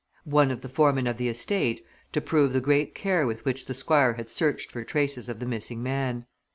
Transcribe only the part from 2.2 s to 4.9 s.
prove the great care with which the Squire had searched for